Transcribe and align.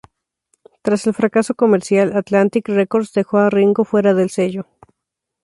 Tras 0.81 1.05
el 1.05 1.13
fracaso 1.13 1.53
comercial, 1.53 2.17
Atlantic 2.17 2.69
Records 2.69 3.13
dejó 3.13 3.37
a 3.37 3.51
Ringo 3.51 3.85
fuera 3.85 4.15
del 4.15 4.31
sello. 4.31 4.65